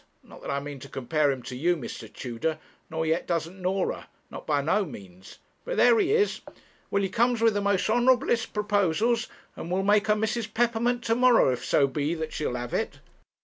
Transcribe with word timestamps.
Not 0.23 0.41
that 0.41 0.49
I 0.49 0.59
mean 0.59 0.79
to 0.79 0.89
compare 0.89 1.29
him 1.29 1.43
to 1.43 1.55
you, 1.55 1.77
Mr. 1.77 2.11
Tudor, 2.11 2.57
nor 2.89 3.05
yet 3.05 3.27
doesn't 3.27 3.61
Norah; 3.61 4.09
not 4.31 4.47
by 4.47 4.59
no 4.59 4.83
means. 4.83 5.37
But 5.63 5.77
there 5.77 5.99
he 5.99 6.11
is. 6.11 6.41
Well, 6.89 7.03
he 7.03 7.07
comes 7.09 7.39
with 7.39 7.53
the 7.53 7.61
most 7.61 7.87
honourablest 7.87 8.51
proposals, 8.51 9.27
and 9.55 9.69
will 9.69 9.83
make 9.83 10.07
her 10.07 10.15
Mrs. 10.15 10.51
Peppermint 10.51 11.03
to 11.03 11.13
morrow, 11.13 11.51
if 11.53 11.63
so 11.63 11.85
be 11.85 12.15
that 12.15 12.33
she'll 12.33 12.55
have 12.55 12.73
it.' 12.73 12.97